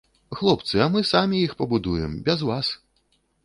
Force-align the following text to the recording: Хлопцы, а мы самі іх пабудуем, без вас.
Хлопцы, 0.37 0.79
а 0.85 0.87
мы 0.93 1.03
самі 1.11 1.43
іх 1.49 1.55
пабудуем, 1.61 2.19
без 2.31 2.39
вас. 2.51 2.77